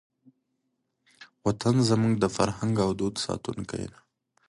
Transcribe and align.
وطن 1.45 1.75
زموږ 1.89 2.13
د 2.19 2.25
فرهنګ 2.35 2.75
او 2.85 2.91
دود 2.99 3.15
ساتونکی 3.25 3.83
دی. 3.91 3.99